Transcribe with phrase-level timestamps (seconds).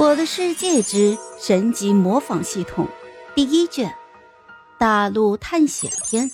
[0.00, 2.88] 我的世界之神级模仿系统
[3.34, 3.94] 第一卷
[4.78, 6.30] 大陆探险篇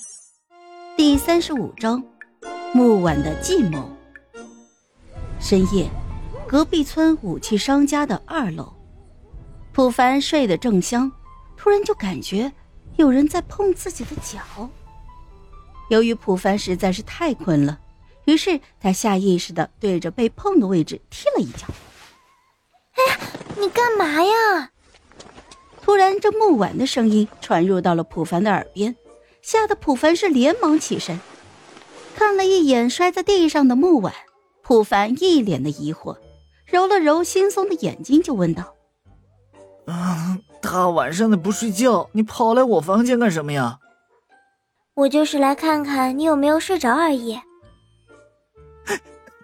[0.95, 2.01] 第三十五章
[2.73, 3.91] 木婉的计谋。
[5.37, 5.89] 深夜，
[6.47, 8.71] 隔壁村武器商家的二楼，
[9.73, 11.11] 普凡睡得正香，
[11.57, 12.49] 突然就感觉
[12.95, 14.69] 有人在碰自己的脚。
[15.89, 17.77] 由于普凡实在是太困了，
[18.23, 21.67] 于是他下意识的对着被碰的位置踢了一脚。
[23.59, 24.71] 你干嘛呀？
[25.81, 28.95] 突然，这木碗的声音传入到了普凡的耳边，
[29.41, 31.19] 吓得普凡是连忙起身，
[32.15, 34.13] 看了一眼摔在地上的木碗，
[34.61, 36.17] 普凡一脸的疑惑，
[36.65, 38.75] 揉了揉惺忪的眼睛，就问道
[39.87, 43.79] ：“啊，大晚上的不睡觉，你跑来我房间干什么呀
[44.93, 47.39] ？”“我就是来看看你有没有睡着而已。”“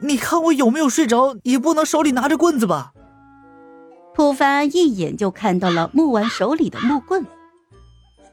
[0.02, 2.93] 你看我有没有睡着，也不能手里拿着棍子吧？”
[4.16, 7.26] 普凡一眼就看到了木丸手里的木棍。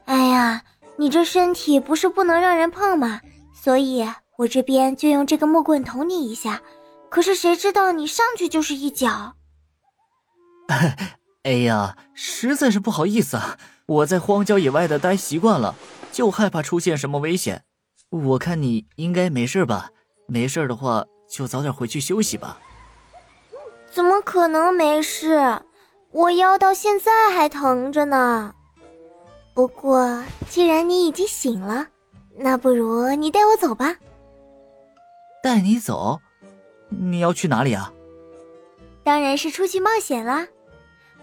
[0.05, 0.63] 哎呀，
[0.97, 3.21] 你这身体不是不能让人碰吗？
[3.53, 4.07] 所以
[4.37, 6.61] 我这边就用这个木棍捅你一下。
[7.09, 9.35] 可是谁知道你上去就是一脚。
[11.43, 13.57] 哎呀，实在是不好意思啊！
[13.87, 15.75] 我在荒郊野外的待习惯了，
[16.11, 17.63] 就害怕出现什么危险。
[18.09, 19.89] 我看你应该没事吧？
[20.27, 22.59] 没事的话就早点回去休息吧。
[23.91, 25.63] 怎么可能没事？
[26.11, 28.53] 我腰到现在还疼着呢。
[29.53, 31.87] 不过既然你已经醒了，
[32.37, 33.95] 那不如你带我走吧。
[35.43, 36.19] 带你走？
[36.89, 37.91] 你要去哪里啊？
[39.03, 40.47] 当然是出去冒险啦！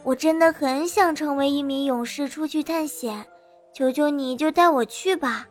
[0.02, 3.26] 我真的很想成为一名勇士，出去探险。
[3.74, 5.46] 求求你就带我去吧。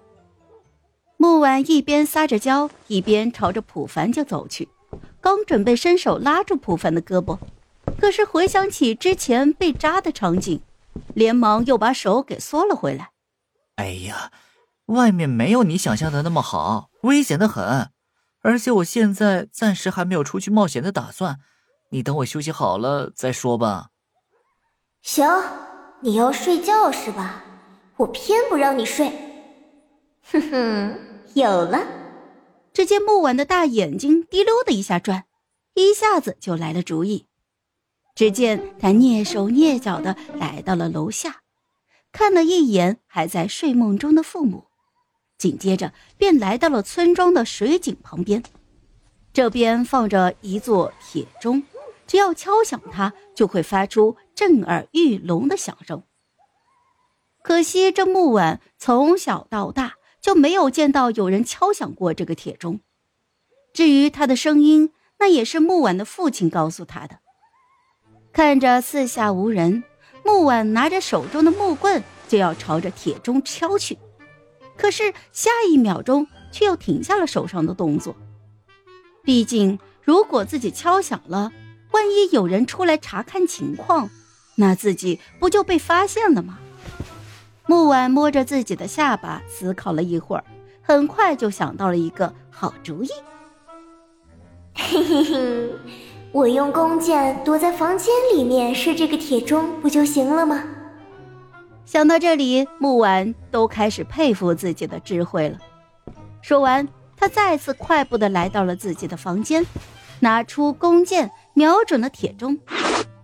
[1.16, 4.68] 木婉一边撒着娇，一边朝着普凡就走去，
[5.22, 7.38] 刚准备伸手拉住普凡的胳膊。
[8.00, 10.62] 可是回想起之前被扎的场景，
[11.14, 13.12] 连忙又把手给缩了回来。
[13.76, 14.32] 哎呀，
[14.88, 17.92] 外面没有你想象的那么好，危险的很。
[18.42, 21.40] 而且我现在暂时还没有出去冒险的打算，
[21.90, 23.90] 你等我休息好了再说吧。
[25.02, 25.28] 行，
[26.02, 27.44] 你要睡觉是吧？
[27.98, 29.12] 我偏不让你睡。
[30.32, 31.00] 哼哼，
[31.34, 31.80] 有了。
[32.74, 35.26] 只见木婉的大眼睛滴溜的一下转，
[35.74, 37.27] 一下子就来了主意。
[38.18, 41.44] 只见他蹑手蹑脚的来到了楼下，
[42.12, 44.64] 看了一眼还在睡梦中的父母，
[45.38, 48.42] 紧接着便来到了村庄的水井旁边。
[49.32, 51.62] 这边放着一座铁钟，
[52.08, 56.02] 只要敲响它，就会发出震耳欲聋的响声。
[57.44, 62.80] 可惜这木婉从小到大就没有见到有人敲响过这个铁钟。
[63.74, 67.20] 至于他的声音，那也是木婉的父亲告诉他的。
[68.38, 69.84] 看着四下无人，
[70.24, 73.98] 木婉拿着手中的木棍就要朝着铁钟敲去，
[74.78, 78.16] 可是下一秒钟却又停下了手上的动作。
[79.24, 81.52] 毕竟，如果自己敲响了，
[81.90, 84.08] 万一有人出来查看情况，
[84.54, 86.60] 那自己不就被发现了吗？
[87.66, 90.44] 木婉摸着自己的下巴，思考了一会儿，
[90.84, 93.10] 很快就想到了一个好主意。
[94.76, 95.70] 嘿嘿嘿。
[96.38, 100.64] 我用弓箭躲在房间里面射这个铁钟，不就行了吗？
[101.84, 105.58] 想到这里，木婉都开始佩服自己的智慧了。
[106.44, 109.66] 说完，他再次快步的来到了自己的房间，
[110.20, 112.56] 拿出弓箭，瞄准了铁钟，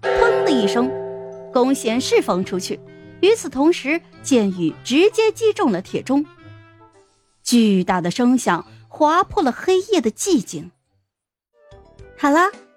[0.01, 0.89] 砰的一声，
[1.53, 2.79] 弓弦释放出去。
[3.21, 6.25] 与此同时，箭雨直接击中了铁钟，
[7.43, 10.71] 巨大的声响划破了黑夜的寂静。
[12.17, 12.49] 好了。